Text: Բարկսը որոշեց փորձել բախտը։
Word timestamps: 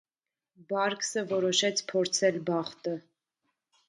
Բարկսը 0.69 1.23
որոշեց 1.33 1.83
փորձել 1.91 2.39
բախտը։ 2.47 2.95